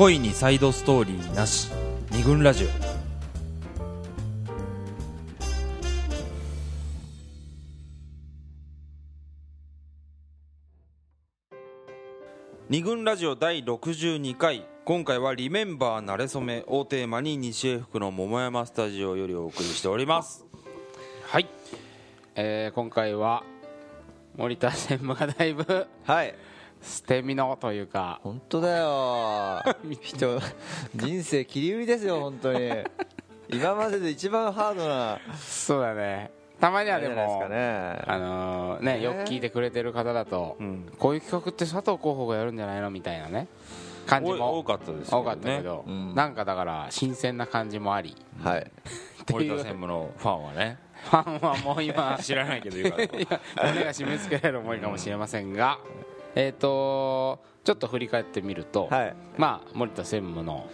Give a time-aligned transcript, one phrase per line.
[0.00, 1.70] 恋にサイドストーリーなし。
[2.10, 2.68] 二軍ラジオ。
[12.70, 14.66] 二軍ラジオ第62回。
[14.86, 20.46] 今回は「リメンバーなれそめ」をテーマに西英福の桃山スタジオよりお送りしております。
[21.26, 21.46] はい、
[22.36, 23.44] えー今回は
[24.34, 26.34] 森田専務がだいぶはい
[26.82, 28.20] 捨て身のというか。
[28.22, 29.62] 本当だよ。
[30.00, 30.40] 人
[30.94, 32.70] 人生切り売りですよ本当に。
[33.48, 35.18] 今までで一番ハードな。
[35.38, 36.30] そうだね。
[36.60, 38.02] たまにはでもかね。
[38.06, 39.02] あのーねね。
[39.02, 40.84] よく聞いてくれてる方だと、ん。
[40.98, 43.48] こういう企画って佐藤候補がやるんじゃないのみたいなね
[44.06, 45.18] 感じも多かったですね。
[45.18, 46.14] 多かったけど、うん。
[46.14, 48.16] なんかだから新鮮な感じもあり。
[48.42, 48.70] はい。
[49.30, 50.78] 森田専務のファンはね。
[51.04, 53.04] ファンはもう今知らないけど言うから。
[53.18, 53.40] いや
[53.72, 55.78] 胸が締め付けられる思いかもしれませんが、
[56.34, 59.16] えっ、とちょっと振り返ってみると、はい。
[59.36, 60.68] まあ森田専務の、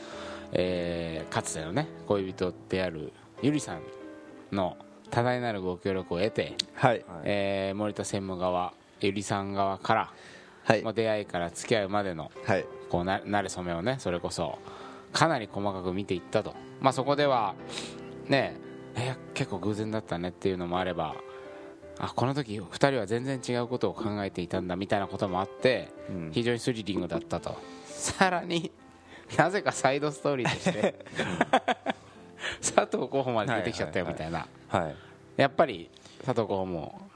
[0.52, 3.82] えーかつてのね恋人であるゆりさん
[4.52, 4.76] の
[5.10, 7.04] 多大なるご協力を得て、はい。
[7.24, 10.13] えー森田専務側ゆりさん側から、
[10.65, 10.82] はい。
[10.82, 12.65] もう出会いから付き合うまでのはい。
[12.88, 14.59] こうななれ初めをねそれこそ
[15.13, 17.54] かなり細かく見ていったと、まあ、そこでは
[18.29, 18.57] ね
[18.95, 21.16] え結構偶然だったねっていうのもあれば
[21.99, 26.30] あこの時2人は全然違うことを考えていたんだみたいなこともあって、うん。
[26.33, 27.59] 非常にスリリングだったと。
[27.87, 28.71] さらに
[29.37, 30.95] なぜかサイドストーリーとして
[32.61, 34.97] 佐藤候補まで出てきちゃったよみたいな、はい
[35.37, 35.91] やっぱり
[36.25, 37.07] 佐藤候補も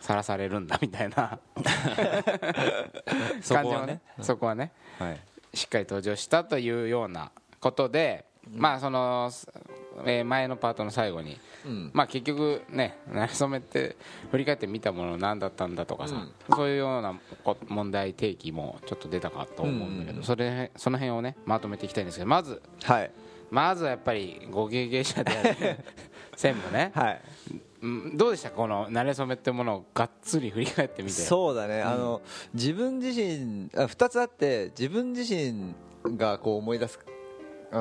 [0.00, 1.38] さらされるんだみたいな。
[3.42, 4.00] そ感じはね。
[4.20, 4.72] そこはね。
[4.98, 5.20] はい。
[5.56, 9.30] しっかり登場したというようなことで、まあその、
[10.04, 11.90] えー前のパートの最後に、うん。
[11.94, 13.96] まあ結局ねなれそめって
[14.30, 23.10] 振り返って見たもの何だったんだとかさ、そういうようなこ問題提起もちょっと出たかと思うんだけど、うんそれその辺をねまとめていきたいんですけどまずはい。
[23.50, 25.54] まずはやっぱりご経験者である
[26.36, 27.22] 専務ね、はい。
[27.82, 28.50] うんどうでした？
[28.50, 31.14] このなれそめってものをがっつり振り返ってみて。
[31.14, 32.22] そうだね、あの
[32.54, 35.74] 自分自身あ2つあって自分自身
[36.16, 36.98] がこう思い出す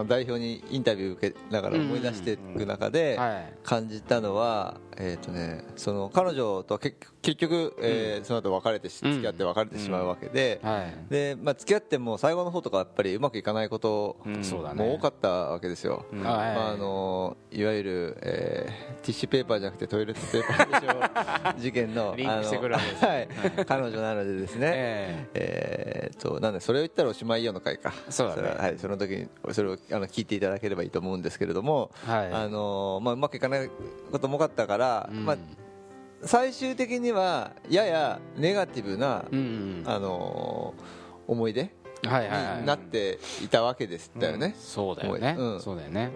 [0.07, 9.11] 代表にインタビュー受けながら思い出していく中ではい感じたのは、えーとね、その彼女とは結結局、えーその後別れてしうん。
[9.13, 11.11] 付き合って別れてしまうわけで、はい。
[11.11, 16.19] でまあ、付き合っても最後の方とかやっぱりうまくいかないことも多かったわけですよ、うん。
[16.19, 16.25] はい。
[16.27, 23.27] まあ、あのいわゆる、えーティッシュペーパーじゃなくてトイレットペーパー 事件のリンクしてくるわけですあのはい、
[23.67, 26.11] 彼女なのでですね、ええ。
[26.11, 27.93] ー、となんでそれを言ったらおしまいよの回か。
[28.09, 28.41] そうだね。
[28.41, 32.31] れははい、その時にそれをあの聞いていただければいいと思うんですけれども、はい。
[32.31, 33.69] あのまあ、うまくいかない
[34.11, 35.37] ことも多かったから、うんまあ、
[36.23, 39.25] 最終的にはややネガティブな、
[39.85, 40.73] あの
[41.27, 41.71] 思い出
[42.07, 42.59] はいはいはい。
[42.61, 45.61] になっていたわけですだよね、そうだよね、うん。
[45.61, 46.11] そうだよね。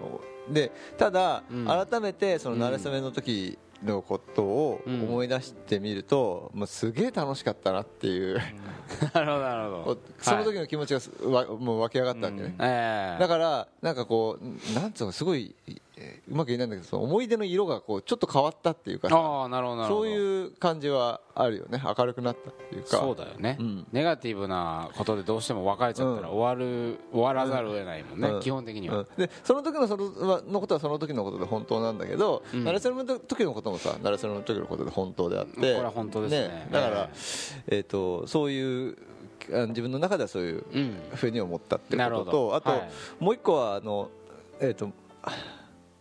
[0.48, 1.66] でただ、うん。
[1.66, 5.02] 改めてその慣れ初めの時のことをうん。
[5.02, 8.38] 思い出してみると、もうすげえ楽しかったなっていう、
[9.14, 9.98] なるほどなるほど。
[10.20, 13.20] その時の気持ちがすわもう湧き上がったわけね、ええ。
[13.20, 15.54] だからなんかこうなんつうのすごい
[16.00, 21.82] えーうまく言えないんだけどその思い出の色がこうちょっと変わったっていうかさああなるほどそういう感じはあるよね。
[21.84, 22.88] 明るくなったっていうか。
[22.88, 23.86] そうだよね、うん。
[23.92, 26.34] ネガティブなことでどうしても別れちゃったらうん。
[26.36, 28.40] 終わる、終わらざるを得ないもんね、うん。
[28.40, 29.06] 基本的には、うん。
[29.16, 32.64] でその時のそのはのことはその時のことで本当なんだけど、うん。
[32.64, 36.68] 慣れそめの時のこともさ慣れそめの時のことで本当であってこれは本当ですね。
[36.70, 37.10] だから、
[37.68, 38.96] えー、とそういう
[39.52, 40.96] あ自分の中ではそういううん。
[41.14, 42.90] ふうに思ったってこととあと、はい。
[43.18, 44.10] もう一個はあの、
[44.60, 44.90] えー、と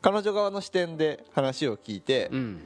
[0.02, 2.62] 彼女側の視点で話を聞いてうん。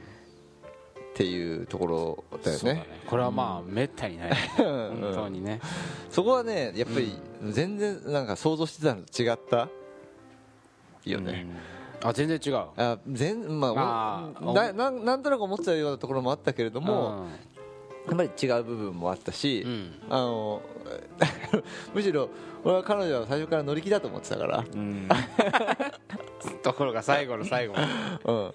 [1.14, 2.74] っていうところだよね。
[2.74, 2.86] ね。
[3.06, 5.60] これはまあめったにない、 うん本当にね。
[6.10, 7.16] そこはねやっぱり
[7.50, 9.68] 全然なんか想像してたのと違った
[11.04, 11.46] よね、
[12.02, 12.08] うん。
[12.08, 12.56] あ全然違う。
[12.76, 17.26] あ全まああーななんなんとなく思ってたようなところもあったけれども、
[18.06, 20.62] やっぱり違う部分もあったし、うん、うんあの
[21.94, 22.28] むしろ
[22.64, 25.08] 俺は彼女は最初から乗り気だと思ってたから、うん。
[26.62, 27.86] ところが最後の最後まで。
[27.86, 28.54] うん、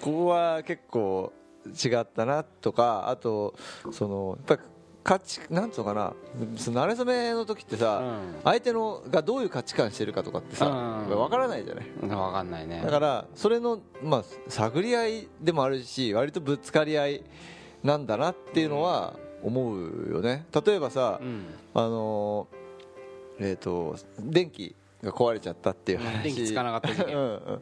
[0.00, 1.32] こは結構
[1.66, 3.54] 違ったなとかあと
[3.90, 4.70] そのやっぱり
[5.02, 6.14] 価値なんつうのかな。
[6.56, 8.40] その馴れ初めの時ってさ、うん。
[8.42, 11.08] 相手のがどういう価値観してるかとかってさ、うん。
[11.08, 11.84] 分からないじゃない。
[12.00, 12.80] 分かんないね。
[12.82, 17.24] だからそれの、まあ、探り合いでもあるし割とぶつかり合い
[17.84, 20.46] なんだなっていうのは思うよね。
[20.66, 21.44] 例えばさ、うん。
[21.74, 26.22] あのーえっ、と電気が壊れちゃったっていう話。
[26.24, 27.60] 電気つかなかった うんうん。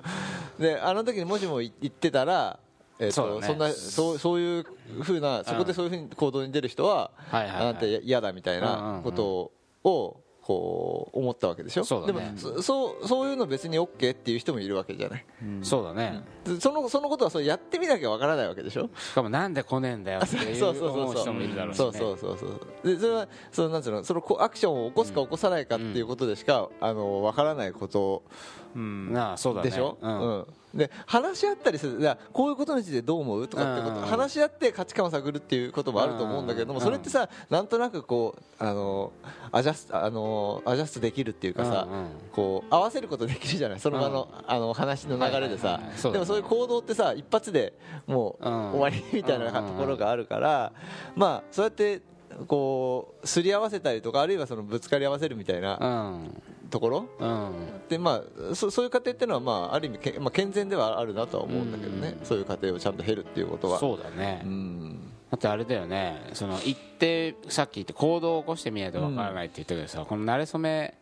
[0.62, 2.58] であの時にもしも言ってたら
[2.98, 3.46] えーとそうだね。
[3.48, 4.64] そんなそうそういう
[5.02, 9.02] ふうなそこでそういうふうに行動に出る人は、あなた嫌だみたいうんうんうなん。
[9.02, 9.52] こと
[9.84, 11.85] をこう思ったわけでしょ？
[11.85, 12.12] そうだね。
[12.12, 15.25] でもそそうそういうの別に OK っていう人もいるわけじゃない？
[15.62, 16.23] そうだね。
[16.44, 18.91] でそのそのことはそうやってみなきゃわからないわけでしょ？
[18.97, 21.00] しかもなんで来ねえんだよっていうそうそうそうそう。
[21.00, 21.85] 思う人もいるだろうしね。
[21.85, 22.61] そうそうそうそう。
[22.85, 28.31] でそれはそのなんつうのそのこアクションを起こすか起こさないかっていうことでしか、あのわからないことう
[28.78, 29.12] ん。
[29.12, 29.70] なあそうだね。
[29.70, 30.20] でしょ、うん。
[30.20, 30.46] うん。
[30.74, 33.48] で話し合ったりするこういうことについてどう思う？
[33.48, 34.06] とかってこと、うん。
[34.06, 36.84] 話し合って価値観を探るっていうこともあると思うんだけれども、うん。
[36.84, 39.12] それってさなんとなくこうあの
[39.50, 41.86] アジャストあのアジャストできるっていうかさ、
[42.32, 43.80] こう合わせることできるじゃない？
[43.80, 45.80] その場の,、あの話の流れでさ、
[46.10, 47.74] でもそういう行動ってさ一発で
[48.06, 48.62] もううん。
[48.72, 50.72] 終わりみたいなところがあるから、
[51.14, 52.00] まあそうやって
[52.46, 56.42] こうすり合わせたりとかあるいはそのぶつかり合わせるみたいなうん
[56.72, 57.52] ところ、うん。
[57.88, 62.26] でまあ、そそういう過程っていうのは、まあ、ある意味け、まあ、健全ではあるなとは思うんだけどね、うん。
[62.26, 63.78] そういう過程をちゃんと経るっていうことは。
[63.78, 64.42] そうだね。
[64.44, 65.12] うん。
[65.30, 66.30] だってあれだよね。
[66.32, 70.94] その一定さっき言って行動を起こしてみないとわからないって言ったけどさ、この馴れ初め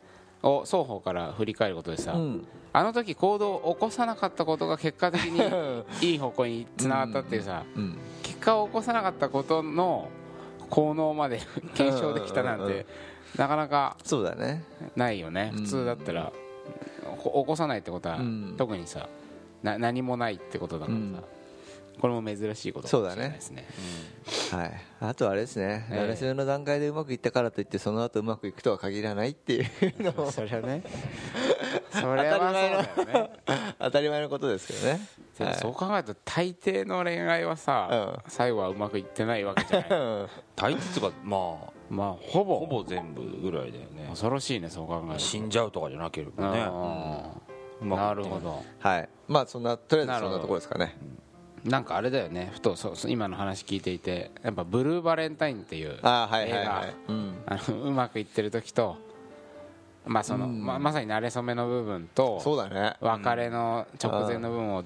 [0.42, 2.46] を双方から振り返ることでさ、うん。
[2.72, 5.40] あの時行動を起こさなかったことが結果的に
[6.02, 7.96] いい方向につながったっていうさ、うん。
[8.22, 10.08] 結果を起こさなかったことの
[10.70, 11.40] 効能まで
[11.74, 12.86] 検証できたなんうんうんうんて
[13.40, 14.62] なかなかそうだね。
[14.96, 15.50] ないよね。
[15.54, 15.62] うん。
[15.62, 16.30] 普通だったら
[17.22, 18.54] こ起こさないってことはうん。
[18.58, 19.08] 特にさ
[19.62, 21.24] な何もないってことだからさうん。
[22.00, 23.64] これも珍しいことかもしれないですね。
[24.52, 25.98] はい、あとはあれですね、ええ。
[26.00, 29.66] 慣れ初めの段階でうまくいったからといってその後うまくいくとは限らないっていう
[30.02, 30.82] のも それは ね。
[31.90, 32.38] それは
[32.94, 33.30] そうだよね。
[33.78, 35.00] 当たり前のことですけどね。
[35.56, 39.88] そう考えると大抵の恋愛はさ最後はうまくいってないわけじゃない。
[39.92, 40.28] うん。
[40.56, 42.60] 大抵とかまあまあほぼ。
[42.60, 44.06] ほぼ全部ぐらいだよね。
[44.08, 45.18] 恐ろしいねそう考えると。
[45.18, 46.60] 死んじゃうとかじゃなければね。
[46.60, 47.86] うん。
[47.88, 48.62] うまくいってなるほど。
[48.78, 49.08] はい。
[49.28, 50.32] まあそんなとりあえずなるほど。
[50.34, 50.96] そんなところですかね。
[51.64, 52.50] なんかあれだよね。
[52.52, 54.30] ふとそう今の話聞いていて。
[54.42, 56.72] やっぱ「ブルーバレンタイン」っていうあーはいはい映画。
[56.72, 58.96] はい、うん、あのうまくいってる時と、
[60.06, 60.64] まあそのうん。
[60.64, 62.96] ままさに馴れ初めの部分とそうだね。
[63.00, 64.84] 別れの直前の部分を、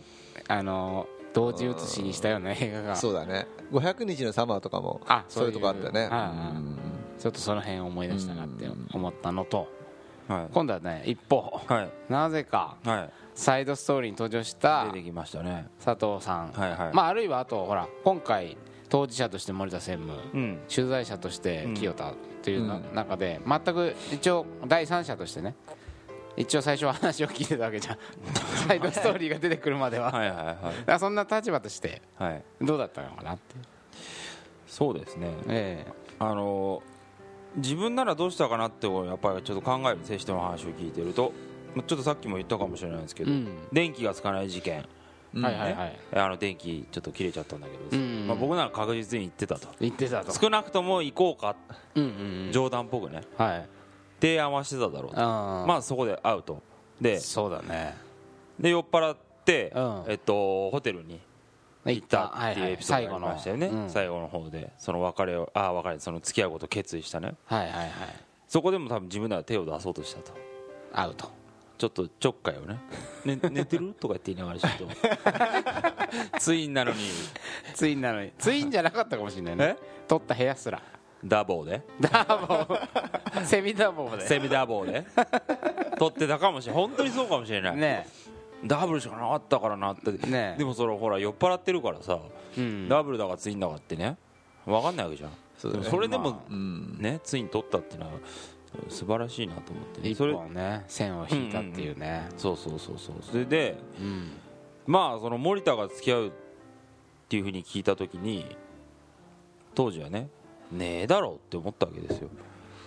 [0.48, 2.94] あの同時写しにしたような映画が。
[2.94, 3.46] ちそうだね。
[3.72, 5.52] 500日のサマーとかもあそういう。
[5.52, 6.08] とこあったよね
[7.18, 9.68] そういううんうんょっとその辺を思い出したなって思ったのと
[10.28, 10.48] はい。
[10.52, 11.60] 今度はね一方。
[11.66, 11.90] はい。
[12.08, 13.10] なぜかはい。
[13.34, 15.66] サイドストーリーに登場した出てきましたね。
[15.84, 16.94] 佐藤さん、はいはい。
[16.94, 18.56] まあ、あるいはあとほら今回
[18.88, 20.60] 当事者として森田専務うん。
[20.72, 22.94] 取材者として清田というのうん。
[22.94, 25.54] 中で全く一応第三者としてね
[26.36, 27.98] 一応最初は話を聞いてたわけじゃん。
[28.66, 30.10] サイドストーリーが出てくるまでは。
[30.10, 30.28] はい。
[30.30, 30.56] はいはい
[30.86, 32.42] らそんな立場としてはい。
[32.62, 33.56] どうだったのかなって
[34.66, 35.32] そうですね。
[35.48, 35.86] え
[36.18, 36.82] あの
[37.56, 41.32] 自分ならどうしたかなってやっぱりちょっと考える接しての話を聞いてると
[41.74, 43.48] まあちょっとさっきも言ったかもしれないですけど、うん。
[43.72, 44.84] 電気がつかない事件。
[45.36, 45.98] えはいはいはい。
[46.12, 48.26] あの電気ちょっと切れちゃったんだけど、うん。
[48.26, 49.68] まあ、僕なら確実に言ってたと。
[49.80, 50.32] 言ってたと。
[50.32, 51.56] 少なくとも行こうか。
[51.94, 52.52] うんうんうん。
[52.52, 53.22] 冗談っぽくね。
[53.36, 53.68] はい。
[54.20, 55.20] 提案はしてただろうと。
[55.20, 56.62] あまあそこで会うと。
[57.00, 57.96] でそうだね。
[58.58, 60.04] で酔っ払って、うん。
[60.06, 61.20] えっと、ホテルに
[61.92, 63.82] 行ったっていうエピソードがありましたよね、最後の。
[63.82, 63.90] うん。
[63.90, 67.34] 最後の方でその別れをああ別れその付き合うことを決意したね。
[67.46, 67.90] はいはいはい。
[68.48, 70.32] そこでも多分自分なら手を出そうとしたと。
[70.92, 71.30] 会うと。
[71.76, 72.78] ちょっとちょっかいをね。
[73.24, 73.94] ね寝てる？
[73.98, 76.38] とか言って言いながらちょっと。
[76.38, 76.98] ツインなのに。
[77.74, 78.32] ツインなのに。
[78.38, 79.76] ツインじゃなかったかもしれないね。
[80.06, 80.80] 取った部屋すら。
[81.24, 81.82] ダボーで。
[82.00, 83.44] ダボー。
[83.44, 84.26] セミダボーで。
[84.26, 85.04] セミダボーで。
[85.98, 86.82] 撮ってたかもしれない。
[86.82, 88.06] 本当にそうかもしれない、ね
[88.66, 92.18] ダブルしかなかったからなって、ねでもそれほら酔っ払ってるからさ、
[92.56, 92.88] うん。
[92.88, 94.16] ダブルだかツインだかってね。
[94.66, 95.30] 分かんないわけじゃん。
[95.58, 98.12] そねそれでも、まうんねツイン取ったっていうのは
[98.88, 102.28] 素晴らしいなと思って、一それ本ね線を引いたっていうね。
[102.36, 104.30] そうそうそうそうそれでうん。
[104.86, 106.30] まあその森田が付き合うっ
[107.28, 108.56] ていうふうに聞いた時に
[109.74, 110.28] 当時はね
[110.70, 112.28] ねえだろうって思ったわけですよ、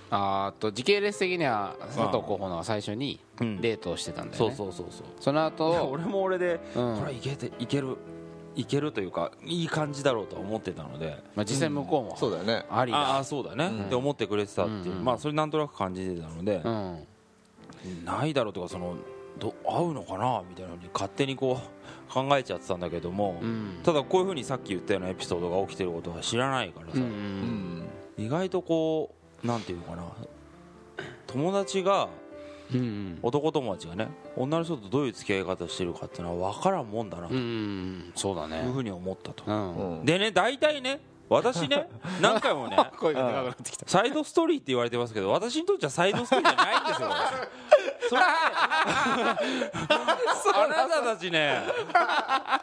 [0.10, 3.62] あーと時系列的には佐藤候補の最初にうん。
[3.62, 5.08] デートをしてたんだよそうねそうそうそう。
[5.20, 6.96] その後俺も俺で、うん。
[6.96, 7.98] これはいけていける
[8.56, 11.22] いけるというかいい感じだろうとは思ってたので。
[11.36, 12.66] まあ実際向こうもそうだよね。
[12.72, 12.98] ありだ。
[12.98, 15.06] ああそうだね、って思ってくれてたっていう、うんうん。
[15.06, 16.62] まあそれなんとなく感じてたので。
[16.64, 17.06] う、ん。
[18.04, 18.96] ないだろうとかその
[19.38, 20.42] ど合うのかな？
[20.50, 21.68] みたいなのに勝手にこう
[22.12, 23.80] 考えちゃってたんだけども、うん。
[23.84, 27.12] ただこういうふうにさっき言ったようなエピソードが起きてることは知らないからさ、うんううん。
[27.82, 27.88] ん。
[28.18, 30.04] 意外とこうなんていうのかな。
[31.28, 32.10] 友達が
[32.74, 37.34] うん男友達がね女の人とどういう付き合い方してるかっていうのは分からんもんだなと。
[37.34, 38.66] ういんそうだね。
[38.68, 40.00] うふうに思ったと、うん。
[40.00, 40.06] うん。
[40.06, 41.00] でね大体ね
[41.30, 41.90] 私ね
[42.22, 43.86] 何回もね 声がでかくなってきた。
[43.88, 47.10] サイドストーリーって言われてますけど私にとってはサイドストーリーじゃないんですよ。
[48.10, 48.22] それ
[50.54, 51.62] あなたたちね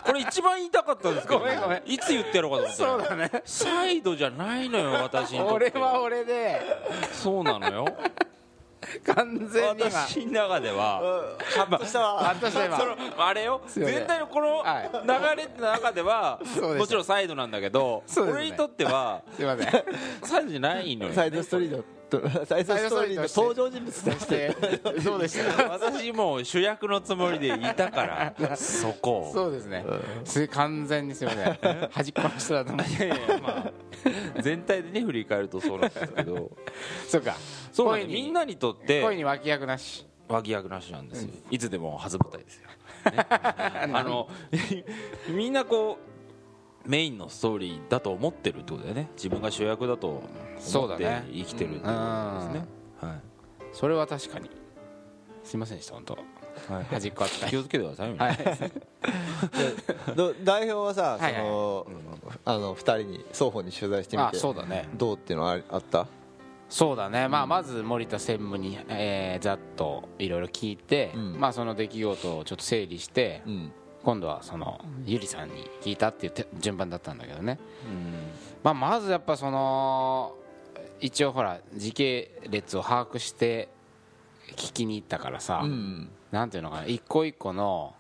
[0.05, 1.83] これ一番言いたかったんですけどごめんごめん。
[1.85, 3.43] いつ言ってやろうかと思ってそうだね。
[3.45, 5.73] サイドじゃないのよ私にとって。
[5.75, 6.61] 俺は俺で。
[7.13, 7.85] そうなのよ
[9.15, 9.91] 完全に今。
[9.91, 13.61] 私の中ではハッとしたわそのあれよ？
[13.67, 13.99] すいません。
[13.99, 14.91] 全体のこのはい。
[14.93, 16.79] 流れの中ではそうです。
[16.79, 18.41] もちろんサイドなんだけどそうですね。
[18.43, 19.85] 俺にとってはすいません。
[20.25, 21.85] サイドじゃないのよサイドストーリーの
[22.47, 24.57] サイドストーリーの登場人物として。
[25.03, 25.69] そうでした。
[25.71, 29.85] 私もう主役のつもりでいたから そこそうですね。
[30.25, 31.89] す完全にすいません。
[31.91, 34.43] 端っこの人だと思って。
[34.43, 36.51] 全体でね振り返るとそうなんですけど。
[37.09, 37.35] そうか。
[37.73, 40.07] そうなみんなにとって恋に脇役なし。
[40.29, 41.31] 脇役なしなんですよ。
[41.51, 43.27] いつでも初舞台ですよ、ね。
[43.29, 44.29] あの
[45.29, 46.14] みんなこう
[46.87, 49.11] メインのストーリーだと思ってるってことだよね。
[49.17, 50.29] 自分が主役だと思って
[50.61, 51.25] そうだね。
[51.33, 52.67] 生きてるっていうことですね。
[53.01, 53.21] はい。
[53.73, 54.51] それは確かに。
[55.43, 56.19] すいませんでした本当。
[56.73, 56.85] はい。
[56.85, 58.37] 端っこ気をつけてくださいよ、はい。
[60.15, 61.43] ど代表はさそはいはい。
[61.43, 61.87] の
[62.45, 64.89] あの二人に双方に取材してみあてそうだね。
[64.95, 66.07] どうっていうのはああった？
[66.69, 71.41] そうだね、まあ、まず森田専務に、えーざっといろいろ聞いて、うん。
[71.41, 73.73] まあ、その出来事をちょっと整理して、うん
[74.05, 77.59] 今度はそのゆりさんに聞いたっていうて順番だったんだけどね、
[77.89, 78.13] うん。
[78.63, 80.35] まあ、まずやっぱその
[81.01, 83.69] 一応ほら時系列を把握して
[84.57, 86.11] 聞きに行ったからさ、うん。
[86.31, 87.95] なんていうのかな一個一個の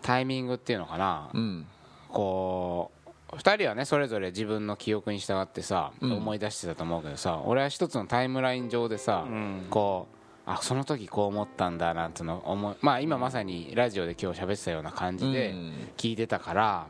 [0.00, 1.66] タイミングっていうのかな、うん。
[2.08, 2.90] こ
[3.30, 6.12] う2人はねそれぞれ自分の記憶に従ってさ、うん。
[6.12, 9.66] 思い出してたと思うけどさ俺は一つのタイムライン上でさ、うん。
[9.68, 15.72] こうあその時こう思ったんだなんての思いまあ今まさにラジオで今日喋ってたような感じでうん。
[15.96, 16.86] 聞いてたから、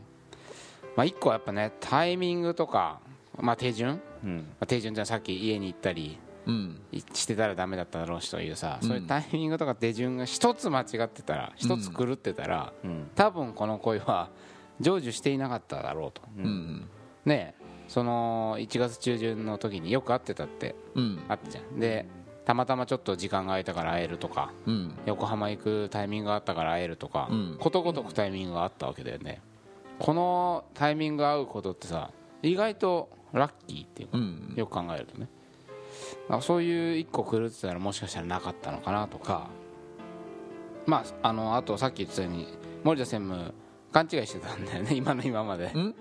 [0.97, 3.00] まあ一個はやっぱねタイミングとか、
[3.38, 4.47] まあ、手順、まうん。
[4.61, 6.80] あ、手順じゃさっき家に行ったりうん。
[7.12, 8.88] してたらダメだっただろうしというさ、うん。
[8.88, 13.11] そういうタイミングとか手順が一つ間違ってたら一つ狂ってたら、うん。
[13.14, 14.30] 多分この恋は
[14.80, 16.23] 成就していなかっただろうと。
[16.38, 16.88] うん。
[17.25, 21.23] ねえその1月中旬の時によく会ってたってうん。
[21.28, 21.78] あったじゃん。
[21.78, 22.06] で
[22.44, 24.99] たまたまちょっと時間が空いたから会えるとかうん。
[25.06, 27.56] 横浜行くタイミングがあったから会えるとか、うん。
[27.61, 29.40] ことごとくタイミングがあったわけだよね。
[29.99, 32.11] このタイミングが合うことってさ
[32.42, 34.54] 意外とラッキーっていうか、うん。
[34.56, 35.28] よく考えるとね。
[36.40, 39.49] そういう一個狂ってたらもしかしたらなかったのかなとか
[40.87, 42.49] まああのあとさっき言ってたように
[42.82, 43.54] 森田専務
[43.92, 45.66] 勘違いしてたんだよね 今の今まで。
[45.68, 45.94] ん？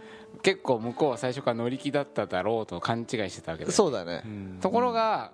[0.43, 4.23] 結構向こうは最初から乗り気だっただろうと勘違いしてたわけでそうだね。
[4.61, 5.33] ところが、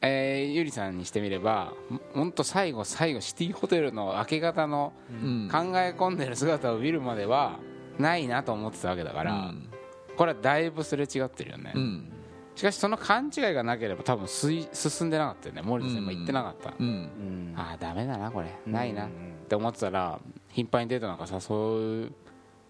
[0.00, 1.72] えーゆりさんにしてみれば
[2.14, 5.48] 本当最後最後シティホテルの明け方のうん。
[5.50, 7.58] 考え込んでる姿を見るまでは
[7.98, 9.68] ないなと思ってたわけだから、うん。
[10.16, 12.12] これはだいぶすれ違ってるよね、うん。
[12.54, 15.62] しかしその勘違いがなければ多分すい進んでなかったよね。
[15.62, 16.86] 森田さんも言ってなかった、うん。
[16.86, 17.54] うん。
[17.56, 18.54] ああダメだなこれ。
[18.66, 22.12] ないなっうんて思ってたら頻繁にデートなんかさそういう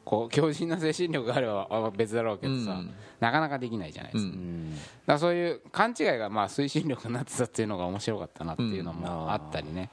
[0.08, 2.94] こう強靭な精神力があればあ別だろうけどさ、うん。
[3.20, 4.38] なかなかできないじゃないですか、うん。
[4.38, 4.74] うん
[5.04, 8.96] だそういう勘違いがまあ推進力になってたっていうのが面白かったなっていうのうん。
[8.96, 9.90] もあったりね、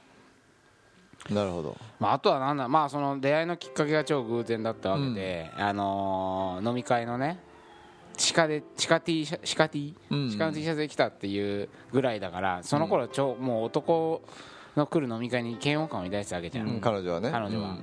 [1.28, 1.76] なるほど。
[2.00, 7.38] まあ、あとはなんだ、まあ、その出会いのきっかけが超偶然だったわけで、あのー飲み会のね
[8.16, 10.30] 地下で地下 T シャ地下 T うん。
[10.30, 14.22] 地下の T シャツで来たっていうぐらいだからその頃超もう男
[14.76, 16.80] の来る飲み会に嫌悪感を抱いてたわけじゃん、うん。
[16.80, 17.30] 彼女はね。
[17.30, 17.76] 彼女は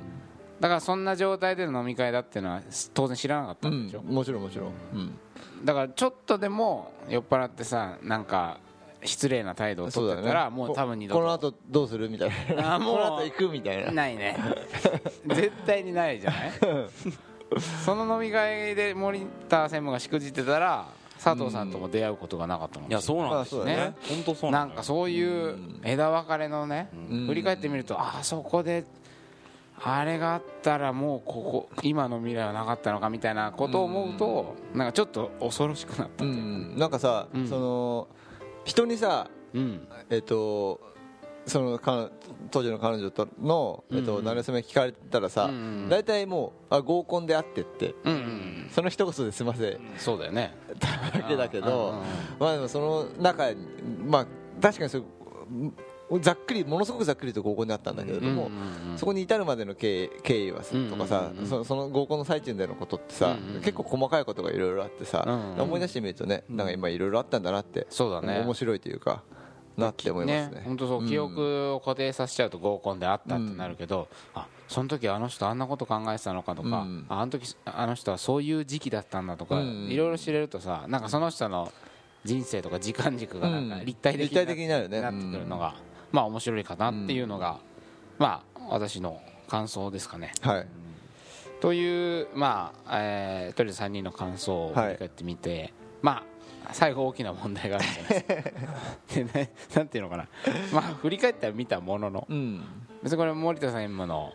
[0.64, 2.62] だからそんな状態での飲み会だっていうのは
[2.94, 4.70] 当然知らなかったうんんでしょ、もちろんもちろん。
[4.94, 5.20] うん。
[5.66, 8.60] だからちょっとでも酔っ払ってさなんか
[9.04, 12.76] 失礼な態度を取ってたら、もう多分二度ことの後どうするみたいな。
[12.76, 12.96] あもう。
[12.96, 13.92] この後行くみたいな。
[13.92, 14.38] ないね。
[15.28, 16.52] 絶対にないじゃない？
[17.84, 20.86] その飲み会で森田専務がしくじってたら
[21.22, 23.96] 佐藤さんとも出会うことがなかったのいやそうなんですよね。
[24.08, 27.28] 本当そうななんのかそういう枝分かれのね、うん。
[27.28, 28.86] 振り返ってみるとああそこで
[29.82, 36.78] あれがあったらもうここ今の未来はなかったのかみたいなことを思うと、なんかちょっと恐ろしくなったうというか、ん。
[36.78, 37.48] なんかさうん。
[37.48, 38.08] その
[38.66, 39.88] 人にさうん。
[40.10, 40.80] えっと
[41.46, 42.10] その彼
[42.52, 45.90] 当時の彼女との、えっと、うん馴れ初め聞かれたらさ、うん。
[45.90, 48.14] 大体もうあ合コンで会ってってうん。
[48.14, 50.56] うんその一言で済ませそうだよね。
[50.80, 52.02] たわけだけど
[52.40, 53.68] まあでもその中に
[54.06, 54.28] まあ
[54.62, 55.04] 確かにそう
[56.22, 58.50] ざっくりものすごくざっくりと合コンであったんだけれども、
[58.98, 65.26] そこに至るまでの経緯はとかさ、そその合コンの最中でのことってさ、結構細かいことがいろいろあってさ、
[65.58, 68.42] 思い出してみるとねなんか今いろいろあったんだなってそうだね。
[68.42, 69.24] 面白いというか
[69.78, 70.62] なって思いますね。
[70.66, 71.08] 本当そう、ん。
[71.08, 77.06] 記憶を固定させちゃうと合コンであったってなるけど、あその時あの人あんなこと考えてたのかとか、うん。
[77.10, 79.88] ああの時あの人はそういう時期だったんだとか、うん。
[79.90, 81.72] いろいろ知れるとさなんかその人の
[82.24, 83.86] 人生とか時間軸がなんかうん。
[83.86, 85.02] 立体的になるね。
[85.02, 85.74] なってくるのが、
[86.14, 87.60] まあ面白いかなっていうのが、
[88.18, 90.32] まあ私の感想ですかね。
[90.42, 90.68] はい。
[91.60, 96.24] というまあ、えーとりあえず3人の感想を振り返ってみて、ま
[96.66, 99.16] あ最後大きな問題があるじゃないですか。
[99.16, 100.28] でねなんていうのかな。
[100.72, 102.64] まあ振り返ったら見たもののうん。
[103.02, 104.34] 別にこれ森田さん今の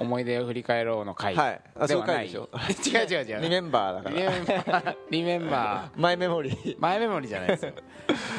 [0.00, 1.60] 思い出を振り返ろうの回はい。
[1.78, 2.48] あではない、そういう
[2.88, 3.42] 違う違う違う。
[3.42, 4.96] リメンバーだかリらメンバー。
[5.10, 6.56] リメンバマイメモリー。
[6.56, 7.72] ーマイメモリーじゃないですよ。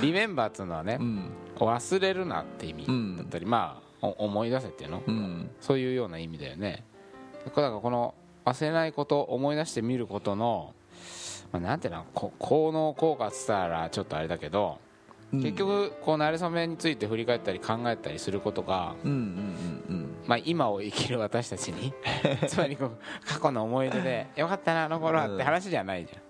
[0.01, 1.31] リメンバーっていうのはね、うん。
[1.57, 5.49] 忘れるなって意味うんだったり、まあお思い出せっていうの、うん。
[5.59, 6.83] そういうような意味だよね。
[7.45, 8.13] だからこの
[8.45, 10.73] 忘れないこと思い出してみることの、
[11.51, 14.79] まあ、なんていうのこ効能効果っつったらちょっとあれだけど、
[15.31, 19.88] 結局こう馴れ初めについて振り返ったり考えたりすることが、うんうんうん
[20.29, 21.91] まあ、今を生きる私たちに。
[22.45, 26.21] つまりこう過去の思い出でよかったなあの頃はって話じゃないじゃん。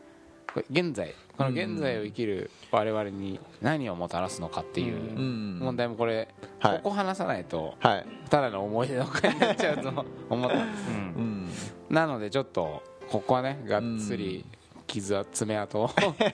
[0.53, 6.29] これ現在この現在を生きる我々に何をもたらすのかっていう問題もこれ、
[6.59, 6.77] はい。
[6.77, 8.05] ここ話さないとはい。
[8.29, 10.55] ただの思い出の会になっちゃうと思った。
[10.63, 10.71] ん。
[10.71, 11.93] です、うん。
[11.93, 14.45] なのでちょっとここはねがっつり
[14.87, 15.89] 傷は爪痕を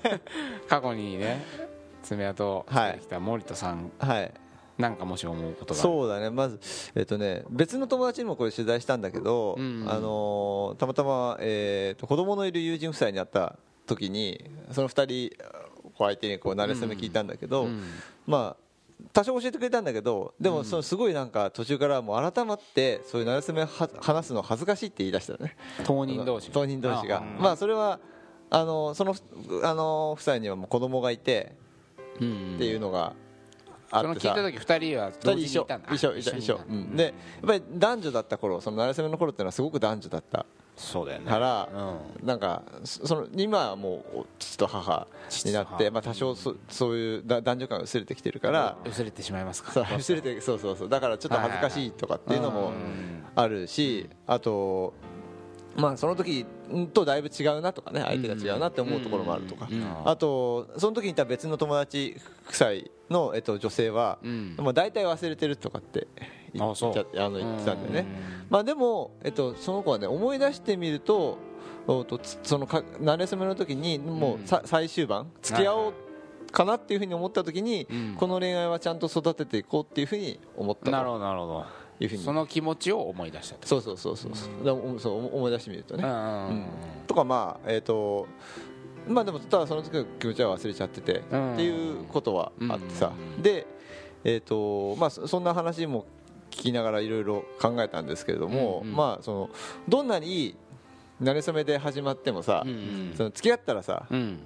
[0.69, 1.43] 過去にね
[2.03, 4.31] 爪痕をつけてきた森田さんはい
[4.77, 6.29] なんかもし思うことがそうだね。
[6.29, 6.59] まず
[6.95, 9.81] えっとね別の友達にもこれ取材したんだけど、うん。
[9.81, 15.45] うんあのーたまたま、えーと子供のいる友人夫妻に会った時にその2人
[15.83, 17.83] こう相手にこう慣れ初め聞いたんだけど、うん。
[18.27, 18.65] まあ
[19.13, 23.67] 多少教えてくれたんだけどでもそのすごいなんか途中からもう改まってそういう慣れ初めは
[24.01, 25.55] 話すの恥ずかしいって言い出したのね。
[25.83, 27.17] 当人同士当人同士が。
[27.17, 27.99] あまあそれは
[28.49, 29.15] あのその
[29.63, 31.55] あの夫妻にはもう子供がいて
[32.19, 32.55] うん。
[32.55, 33.13] っていうのが
[33.91, 35.93] あそのってさ、聞いた時二人は同時にいたんだ。
[35.93, 36.17] 一緒。
[36.17, 36.95] 一緒一緒、うん。
[36.95, 37.13] でやっ
[37.47, 41.29] ぱり男女だった頃その慣れ初めの頃っていうのはすごく男女だったそうだよね。
[41.29, 42.27] から、うん。
[42.27, 45.07] なんかそその今はもう父と母
[45.45, 49.71] になって、まあ、多少そそういうだ男女感が薄れてきてるから、薄れてしまいますか。
[49.71, 50.89] そう薄れてそうそうそう。
[50.89, 52.73] だからちょっと恥ずかしいとかっていうのも
[53.35, 54.93] あるしあと
[55.75, 56.45] まあその時
[56.93, 59.67] とだいぶ違うなとかね相手が違うなって思うところもあるとか。
[60.05, 62.15] あとその時にいた別の友達
[62.47, 62.69] 夫妻
[63.09, 64.55] の、えっと、女性は、うん。
[64.57, 66.07] まあ、大体忘れてるとかって
[66.53, 68.05] 言っちゃあの言ってたんだよね。
[68.49, 71.37] まあでも、えっと、その子はね思い出してみると
[72.43, 75.93] そのか慣れ初めの時にもうさ、最終盤付き合おう
[76.51, 78.15] かなっていうふうに思った時に、うん。
[78.17, 81.65] この恋愛はちゃんと育てていこうっていうふうに思ったなるとほどなるほど
[81.99, 82.23] いうふうに。
[82.23, 83.67] その気持ちを思い出したと。
[83.67, 84.99] そうそうそうそう。
[84.99, 86.65] そう思い出してみるとね、うんうん
[87.07, 88.27] とかまあえっ、と
[89.07, 93.67] まあでもただその時の気持ちは忘れちゃってて、うんっていうことはあってさ、うんで
[94.23, 96.05] えっ、とまあそそんな話も
[96.51, 98.95] 聞きながらいろいろ考えたんですけれども、うんうん。
[98.95, 99.49] まあその
[99.87, 100.55] どんなに
[101.21, 104.39] 慣れ初めで始まってもさ、うんその付き合ったらさうん。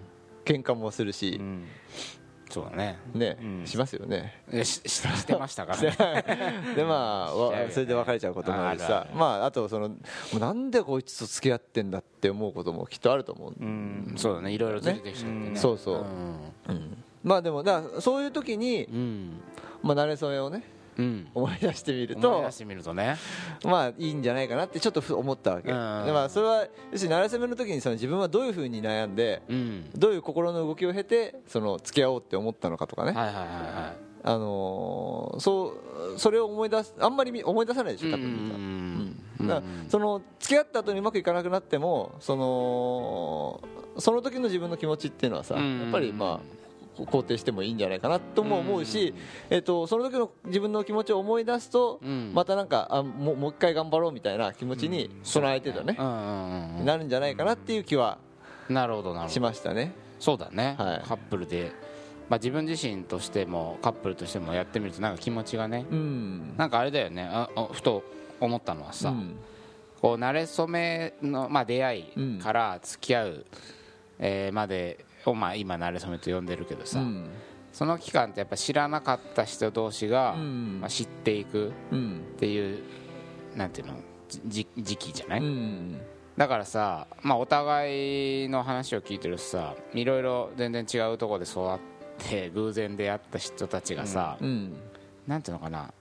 [0.46, 1.40] 喧嘩もするし、
[2.50, 2.98] そうだね。
[3.14, 3.66] ね、うん。
[3.66, 4.42] しますよね。
[4.52, 6.26] えしししてましたからね。
[6.76, 8.88] でまあね それで別れちゃうこともあるしさ。
[8.88, 9.20] あるある。
[9.20, 9.96] まああとそのも
[10.36, 14.14] うなんでこいつと付き合ってんだって思うこともきっとあると思う、うん。
[14.18, 14.52] そうだね。
[14.52, 15.56] いろいろずれてきちゃってね。
[15.56, 16.06] そうそう。
[17.24, 19.42] まあでもだからそういう時に、うん。
[19.82, 20.79] まあ、慣れ初めをねうん
[21.34, 23.18] 思い出してみると思い出してみるとね。
[23.64, 29.90] まあいいんじゃないかなってちょっとふ思ったわけ、まあ、それは要するに慣れ初めの時にその自分はどういうふうに悩んでうん。
[29.96, 35.74] どういう心の動きを経てその付き合おうって思ったのかとかね、あのーそ
[36.16, 38.26] うそれを思い出すあんまりみ思い出さないでしょ多分
[39.40, 43.62] みんその付き合った後にうまくいかなくなってもその
[44.00, 45.90] その時の自分の気持ちっていうのはさやうん。
[45.90, 46.59] っぱりまあ
[47.06, 49.14] 肯定してもいいんじゃないかなとも思うし、
[49.50, 52.00] えっとその時の自分の気持ちを思い出すと
[52.34, 58.18] またなんかあもう一回頑張ろうみたいな気持ちにその相手とねなるんじゃないかなっていう気は
[58.70, 59.94] なるほどなるしほどましたね。
[60.20, 61.72] そうだねはいカップルで
[62.30, 68.04] まあ自分自身としてもカップルとしてもやってみるとなんか気持ちがねうんなんかあれだよねあふと
[68.40, 69.38] 思ったのはさうん
[70.02, 73.46] こう慣れ初めの、まあ、出会いから付き合う、
[74.18, 77.30] えーまでを、まあ、今慣れ初めと呼んでるけどさ、うん。
[77.72, 80.80] その期間ってやっぱ知らなかった人同士が、うん。
[80.82, 82.22] まあ、知っていくうん。
[82.36, 82.84] っていう
[83.56, 83.94] なんていうの
[84.46, 86.02] じ時期じゃない、うん。
[86.38, 91.80] だからさ、まあ、お互いの話を聞いてるとさいろいろ全然違うところで育っ
[92.18, 94.76] て偶然出会った人たちがさ、うん。
[95.28, 95.92] なんていうのかな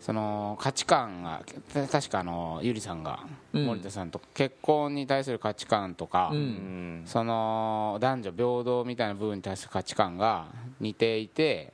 [0.00, 1.42] その価値観が
[1.74, 3.20] た確かあのゆりさんが
[3.52, 3.66] うん。
[3.66, 7.02] 森田さんと結婚に対する価値観とか、うん。
[7.04, 10.46] その男女平等みたいな部分に対する価値観が
[10.80, 11.72] 似ていて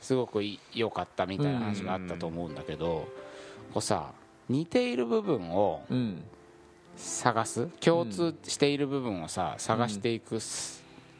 [0.00, 3.08] すごくい良かったみたいな話があったと思うんだけど、
[3.72, 4.12] こうさ
[4.48, 6.22] 似ている部分をうん。
[6.96, 7.66] 探す？
[7.80, 10.77] 共通している部分をさ探していくす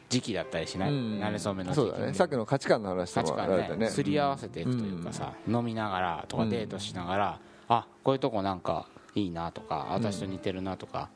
[0.09, 1.19] 時期だったりしない、うん。
[1.19, 2.13] 慣れ初めの時期そうだね。
[2.13, 3.85] さっきの価値観の話とか価値観ね。
[3.85, 11.09] ねすり合わせていくというかさ、飲みながらとかデートしながら、あこういうとこなんかいいなとか私と似てるなとか、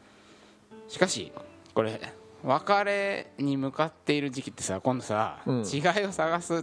[0.87, 1.31] しかし
[1.73, 1.99] これ
[2.43, 5.63] 別れに向かっている時期ってさ今度さ、うん。
[5.65, 6.53] 違いを探す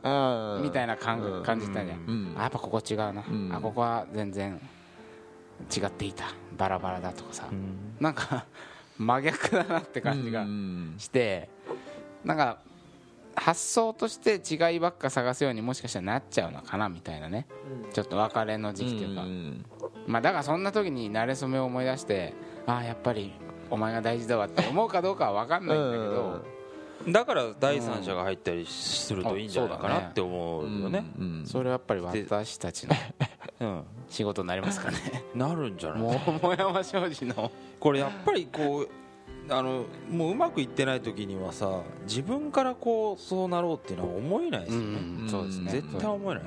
[0.62, 1.42] みたいな感,、うん。
[1.42, 2.34] 感じたじゃん、うん。
[2.36, 3.50] あやっぱここ違うな、ん。
[3.52, 4.60] あここは全然
[5.74, 6.26] 違っていた。
[6.56, 7.48] バラバラだとかさ、
[7.98, 8.44] なんか
[8.98, 10.94] 真逆だなって感じがうん。
[10.98, 11.48] して、
[12.24, 12.58] なんか
[13.34, 14.40] 発想として
[14.72, 17.46] 違いばっか探すようにもしかしたらなっちゃうのかなみたいなね、
[17.92, 19.64] ちょっと別れの時期というか、ん
[20.06, 22.34] まあだからそんな時に馴れ初めを思い出して
[22.66, 23.32] ああやっぱり
[23.70, 26.44] お前が大事だわって思うかどうかは分かんないんだけど、
[27.08, 31.04] だから第三者が入ったりするといいんじゃないかなって思うよね。
[31.18, 32.94] うんそれはやっぱり私たちの
[33.60, 33.84] うん。
[34.10, 34.98] 仕事になりますかね。
[35.36, 36.00] なるんじゃない？
[36.00, 37.50] 桃山商事の。
[37.78, 38.88] これやっぱりこう
[39.50, 45.72] あのもううまくいってない時にはさ自分からこうそうなろうっていうのは思えないですよね、うんそうですね。
[45.72, 46.44] 絶対思えない、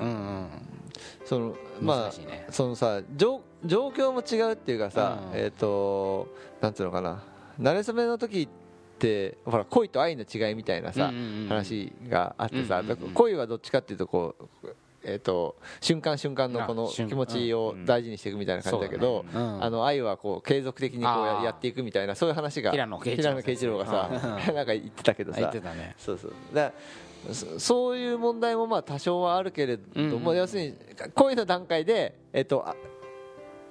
[1.24, 2.46] そのまあね。
[2.50, 6.28] そのさ状状況も違うっていうかさ、うんえっ、と
[6.60, 7.22] なんつうのかな。
[7.60, 11.48] 慣れ初めの時ってほら恋と愛の違いみたいなさ、うんうんうん。
[11.48, 14.68] 話があってさ、うんうんうんだから恋はどっちかっていうとこう
[15.04, 19.46] えー、と瞬間瞬間のこの気持ちを大事にしていくみたいな感じだけど、そうだね。
[19.46, 19.64] うん。
[19.64, 23.12] あの愛はこう継続的にこうややっていくみたいなそういう話が平野啓
[23.52, 24.10] 一郎がさ。
[24.54, 25.52] なんか言ってたけどさ。
[25.98, 26.32] そうそう。
[26.52, 26.74] だか
[27.28, 30.36] らそそういう問題もまあ多少はあるけれども、うん。
[30.36, 30.74] 要するに
[31.14, 32.74] 恋の段階で、えっと、あ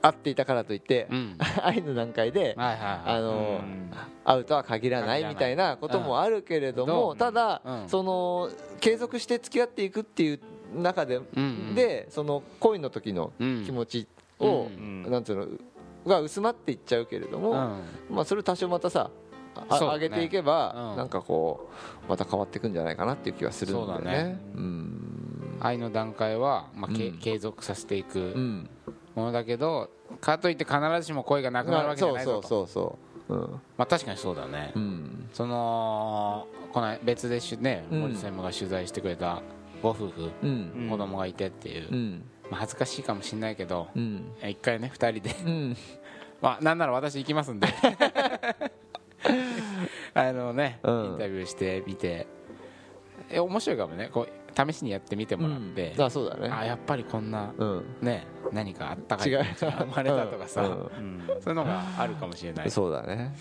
[0.04, 1.38] 会っていたからといって、うん。
[1.64, 3.18] 愛の段階で、はいはいはい。
[3.18, 3.92] あのうん。
[4.26, 7.18] 会うとは限らないみたいなこともあるけれども、うん。
[7.18, 7.90] ただ、うん。
[7.90, 8.50] その
[8.82, 10.40] 継続して付き合っていくっていう
[10.82, 13.64] 中で、うんでその恋の時のうん。
[13.66, 14.08] 気持ち
[14.40, 15.48] を、んなんつうの
[16.06, 18.16] が薄まっていっちゃうけれども、うん。
[18.16, 19.10] まあ、それを多少またさ
[19.70, 20.98] 上げていけば、うん。
[20.98, 21.70] なんかこ
[22.08, 23.96] うまた変わっていくんじゃないかなっていう気はするんだよね。
[23.96, 24.40] そうだね。
[24.56, 25.58] うん。
[25.60, 28.70] 愛の段階は、まあ継続させていくうん。
[29.16, 32.48] ものだけどかといって必ずしも恋がなくなるわけじゃないぞと。
[32.48, 33.60] そうそうそうそう。
[33.78, 38.02] まあ確かにそうだね、うん、うんそのこの別でねうん。
[38.02, 39.42] 森専務が取材してくれた
[39.84, 40.88] ご夫婦、うん。
[40.90, 42.24] 子供がいてっていう、うん。
[42.50, 44.32] まあ、恥ずかしいかもしれないけど、うん。
[44.42, 45.36] 一回ね二人で。
[45.46, 45.78] うん。
[46.42, 47.68] まあなんなら私行きますんで。
[50.16, 51.06] あのね、うん。
[51.06, 52.28] インタビューしてみて。
[53.30, 54.10] え面白いかもね。
[54.12, 56.50] こう試しにやってみてもらって、あそうだね。
[56.50, 57.86] あやっぱりこんなうん。
[58.02, 62.72] ね何かあったかい生まれたとかさ、そういうのがあるかもしれない。
[62.72, 63.36] そうだね。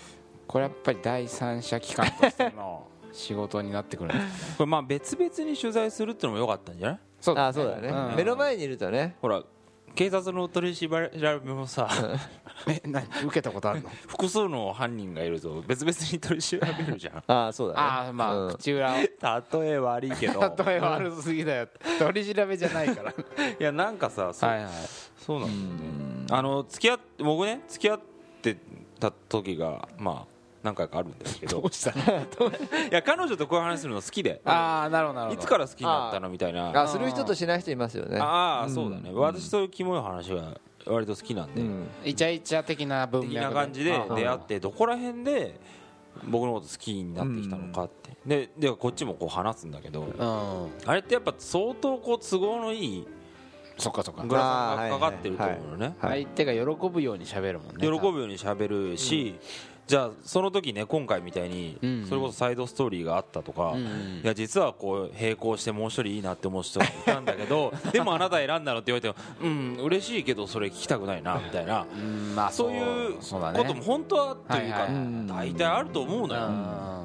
[0.47, 4.53] これやっぱり第三者機関としての仕事になってくるんですかね。
[4.57, 6.99] これまあ別々に取材するってのも良かったんじゃない？
[7.21, 8.15] そうあそうだね、うん。
[8.17, 9.15] 目の前にいるとね。
[9.21, 9.41] ほら
[9.95, 11.87] 警察の取り調べもさ
[12.67, 13.05] え何？
[13.25, 13.89] 受けたことあるの？
[14.07, 17.23] 複数の犯人がいると別々に取り調べるじゃん。
[17.27, 17.79] ああそうだね。
[17.79, 18.55] ああまあ、うん。
[18.55, 18.95] 口裏を。
[18.97, 20.41] 例え悪いけど。
[20.65, 21.67] 例え悪すぎだよ。
[21.99, 23.11] 取り調べじゃないから。
[23.11, 23.15] い
[23.59, 24.71] やなんかさそう,、はいはい。
[25.17, 26.25] そうなんだよね。
[26.31, 27.99] あの付き合って僕ね付き合っ
[28.41, 28.57] て
[28.99, 30.32] た時がまあ
[30.63, 31.61] 何回かあるんですけど。
[31.61, 31.93] どうした い
[32.89, 34.41] や彼女とこういう話するの好きで。
[34.45, 35.41] ああなるほどなるほど。
[35.41, 36.81] いつから好きになったのみたいな。
[36.81, 38.17] あする人としない人いますよね。
[38.19, 41.87] ああそうだね、私そういうキモい話が割と好きなんで、うん。
[42.05, 45.59] イチャイチャ的な文的脈な感じで出会ってどこら辺で
[46.27, 50.03] 僕のこと好きになってきたのかって、ででこっちもこう話すんだけど。
[50.03, 50.71] うん。
[50.85, 53.07] あれってやっぱ相当こう都合のいい
[53.77, 54.23] そっかそっか。
[54.23, 55.95] グラサンがかかってると思うのね。
[55.99, 57.81] はい相手が喜ぶように喋るもんね。
[57.81, 59.35] 喜ぶように喋るし、
[59.85, 63.75] じゃあその時ね今回みたいにうんそれこそサイドストーリーがあったとか、
[64.23, 71.85] いや実はこう並行してもう一人いいなって思う人がいたんだけど でもあなた選んだのって言われてもうん嬉しいけどそれ聞きたくないなみたいな。
[72.51, 74.87] そういうことも本当はというか
[75.27, 77.02] 大体あると思うのよ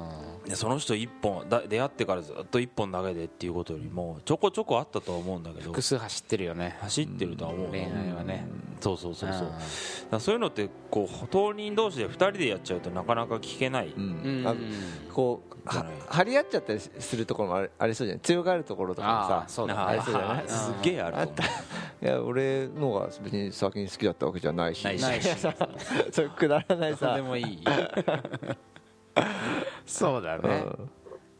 [0.55, 6.77] その人一本だ出会ってからずっと一本だけでっていうことよりもちょこちょこあったとは思うんだけど複数走ってるよね。
[6.81, 8.47] 走ってるとは思うの恋愛はね。
[8.79, 10.19] そうそうそうそう。
[10.19, 14.03] そういうのってこう当人同士で2人でやっちゃうとなかなか聞けない、うん。
[14.03, 14.47] うん。
[14.47, 14.55] あ
[15.13, 18.21] こうは張り合っちゃったりするところもありありそうじゃない？
[18.21, 21.51] 強がるところとかさあそうだありそうじゃないすっげえあると思
[22.01, 22.05] う。
[22.05, 24.83] いや俺のが別に先に好きだったわけじゃないし。
[24.85, 25.01] ないし。
[25.01, 25.49] ないしそ
[26.21, 27.15] ういうくだらないさ。
[27.15, 27.63] でもいい
[29.89, 30.65] そうだね。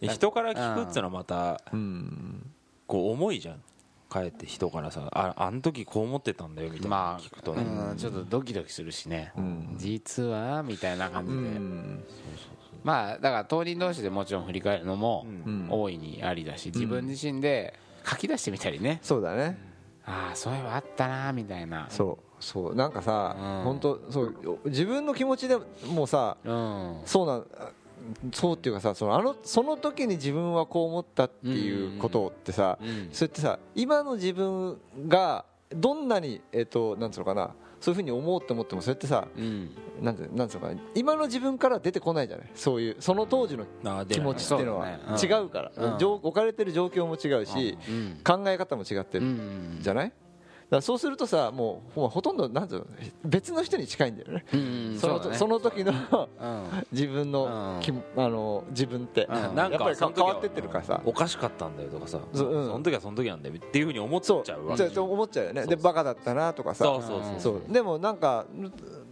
[0.02, 2.52] 人から聞くっていうのはまたうん
[2.88, 3.62] こう重いじゃん。
[4.10, 9.32] かえって人からさああの時こう思ってたんだよみたいなまあの聞くとね、うんちょっとドキドキするしね。
[9.38, 9.76] うん。
[9.78, 11.40] 実はみたいな感うじで。
[11.60, 12.04] ん。
[12.84, 15.54] まあだから当人同士でもちろん振り返るのもうん。
[15.54, 19.00] うん大いにありだし自分自身で書き出してみたりね。
[19.04, 19.60] そうだね。
[20.06, 21.86] ああそういえばあったなみたいな。
[21.90, 22.76] そうそう。
[22.76, 23.64] なんかさうん。
[23.64, 25.56] 本当そう自分の気持ちで
[25.88, 27.02] もうさうん。
[27.06, 27.48] そうなん
[28.34, 39.70] そうっていうかさそのあのその時に自分はこう思ったっていうことってさうんそれってさ今の自分がどんなにえっとなんつうのかなそういうふうに思おうって思ってもそれってさうん。
[40.02, 42.48] なんてなんつうのかな今の自分から出てこないじゃない？
[42.56, 43.66] そういうその当時の
[44.08, 44.88] 気持ちっていうのは。
[45.22, 46.00] 違うから、うん。
[46.00, 48.18] 状置かれてる状況も違うし、うん。
[48.24, 49.78] 考え方も違ってうるん。
[49.82, 50.14] じゃない？
[50.70, 52.86] だそうするとさもうほほとんどなんつうの
[53.26, 56.86] 別の人に近いんだよね、うんそのその時のうん。
[56.92, 59.56] 自分のき、あの自分って、うん。
[59.56, 61.02] なんか変わってってるからさ。
[61.06, 62.20] おかしかったんだよとかさ。
[62.34, 64.92] その時はその時なんだよっていうふうに思っちゃうわけそう。
[64.94, 65.66] そう思っちゃうよね。
[65.66, 66.86] でバカだったなとかさ。
[66.86, 67.74] そうそうそうそう。
[67.74, 68.46] でもなんか、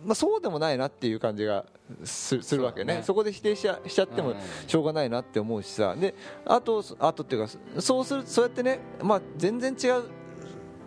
[0.06, 1.66] まあ、そうでもないなっていう感じが
[2.04, 3.02] すするわけね。
[3.04, 4.36] そこで否定しちゃしちゃってもうん。
[4.68, 5.96] しょうがないなって思うしさ。
[5.96, 6.14] で
[6.46, 10.04] あとあとっていうかそうするそうやってね、まあ、全然違う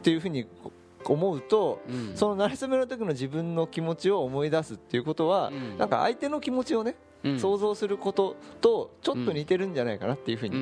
[0.01, 0.47] っていうふうに
[1.05, 2.17] 思うと、うん。
[2.17, 5.79] その馴れ初めの時の自分の気持ちを思い出すっていうことは、うん。
[5.79, 7.39] なんか相手の気持ちをね、うん。
[7.39, 10.57] 想像することとちょっと似てるんじゃないかなっていうふうに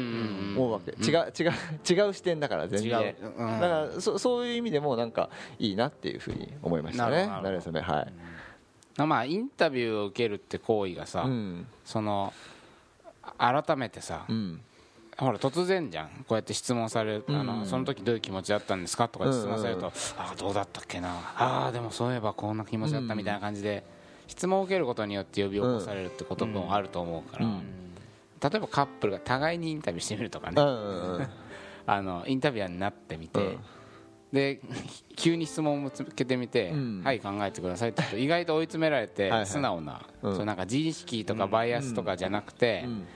[0.56, 1.04] 思うわけ、うん。
[1.04, 1.52] 違う違う
[1.88, 2.90] 違う視点だから全然。
[2.90, 7.26] だからそそういう意味でもなんかいいなっていうふうに思いましたね。
[7.26, 8.08] なるほど慣れ初めは
[8.98, 11.66] い、まあインタビューを受けるって行為がさ、うん。
[11.84, 12.32] その
[13.38, 14.60] 改めてさ、うん
[15.18, 16.08] ほら突然じゃん。
[16.08, 17.46] こうやって質問される、あうん。
[17.46, 21.08] のその時どういう気持ちだったんですかとか質問されると、うんああどうだったっけな。
[21.36, 23.84] ああでもそういえばこんな気持ちだったみたいな感じで、
[24.28, 27.62] 質問を受けることによって呼び起こされるってこともあると思うから、うん。
[28.40, 31.28] 例えばカップルが互いにインタビューしてみるとかうね、
[31.86, 33.58] あのインタビュアーになってみて、うん。
[34.32, 34.60] で
[35.16, 37.02] 急に質問をぶつけてみて、うん。
[37.02, 40.36] はい考えてくださいって言うと意外と追い詰められて素直な、うん。
[40.36, 43.06] そうなんか自意識とかバイアスとかじゃなくて、うん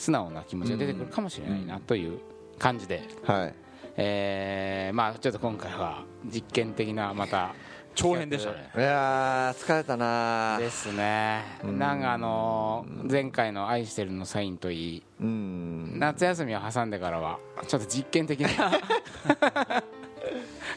[0.00, 2.20] 素直な気持ちが出てくるかもしれないなという
[2.58, 3.54] 感じで、はい。
[3.96, 7.54] えーまあちょっと今回は実験的なまた
[7.94, 8.70] 長編でしたね。
[8.76, 10.60] いやー疲れたなー。
[10.60, 11.42] ですね。
[11.64, 15.02] なんかあのー前回の「愛してる」のサインといい。
[15.20, 15.98] うん。
[15.98, 18.48] 夏休みを挟んでからはちょっと実験的な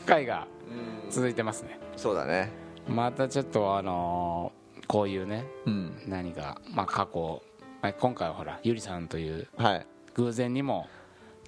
[0.05, 0.47] 回が
[1.09, 1.79] 続いてますね。
[1.95, 2.51] そうだね。
[2.87, 5.93] またちょっとあのーこういうねうん。
[6.07, 7.41] 何か、まあ、過去、
[7.83, 9.85] まあ、今回はほらゆりさんというはい。
[10.15, 10.87] 偶然にも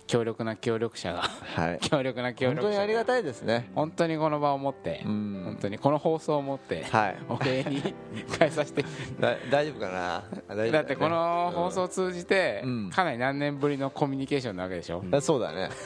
[0.05, 1.79] 強力な協力者がはい。
[1.87, 3.71] 強力な協本力者が当にありがたいですね。
[3.73, 5.41] 本当にこの場を持って、うん。
[5.45, 7.17] 本当にこの放送を持って、はい。
[7.29, 7.81] お礼に
[8.37, 8.83] 変えさせて。
[9.17, 10.23] だ大丈夫かな？
[10.29, 10.71] 大丈夫よね。
[10.71, 12.89] だってこの放送を通じて、うん。
[12.89, 15.69] かなり何年ぶりのコミュニケーションなわけでしょ、あそうだね。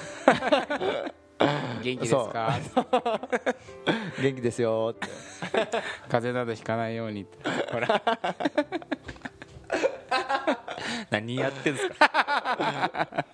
[1.81, 2.59] 元気ですか？
[4.21, 5.07] 元気ですよーって。
[6.09, 7.25] 風邪などひかないように
[7.71, 8.01] ほら
[11.09, 13.25] 何やってんすか？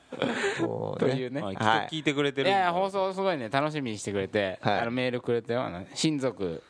[0.61, 1.11] もうね。
[1.11, 1.41] というね。
[1.41, 4.79] まあきっはいと聞いてくれているやいや放送すごいね楽しみにしてくれて、はい。
[4.79, 6.61] あのメールくれてあの親族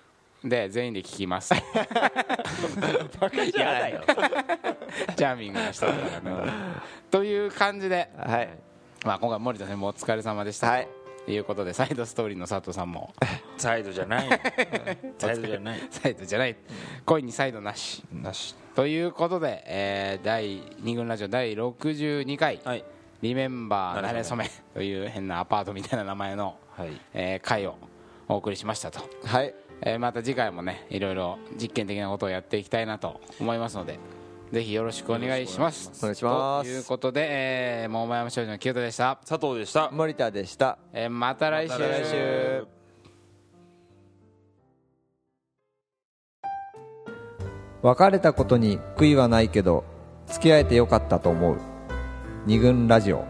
[0.43, 1.53] で全員で聞きます。
[1.53, 1.65] やだ
[3.89, 4.01] よ
[5.15, 6.51] チャーミングな人だからね。
[7.09, 8.49] という感じで、はい。
[9.03, 10.85] まあ、今回森田さんもお疲れ様でした、はい。
[10.85, 10.89] と
[11.27, 13.13] いうことでサイドストーリーの佐藤さんも。
[13.57, 14.29] サイドじゃない。
[15.17, 15.79] サイドじゃない。
[15.89, 16.55] サイドじゃない。
[17.05, 18.03] 恋にサイドなし。
[18.11, 18.55] なし。
[18.75, 22.59] ということで、えー第2軍ラジオ第62回。
[22.63, 22.83] はい
[23.21, 26.89] 「リメンバーななれそれそめ」という変なアパートみたいな名前の、はい。
[27.13, 27.75] えー回を
[28.27, 29.53] お送りしましたと、はい。
[29.81, 33.99] えーまた次回もねいろいろ実験的なことをやっていきたいなと思いますので
[34.51, 35.91] ぜひよろしくお願いします。
[35.99, 36.69] お願いします。
[36.69, 39.89] ということで、えー、桃山少女の清田でした、佐藤でした。
[39.91, 40.77] 森田でした。
[40.93, 42.67] えーまた来週,、また来週。
[47.81, 49.83] 別れたことに悔いはないけど
[50.27, 51.57] 付き合えてよかったと思う。
[52.45, 53.25] 二軍ラジオ